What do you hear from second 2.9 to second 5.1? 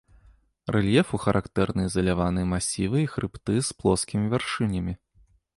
і хрыбты з плоскімі вяршынямі.